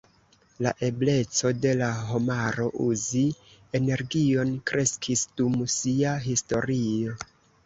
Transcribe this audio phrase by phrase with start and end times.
[0.65, 3.21] La ebleco de la homaro, uzi
[3.81, 7.17] energion, kreskis dum sia historio.